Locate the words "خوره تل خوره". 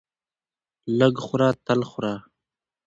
1.25-2.15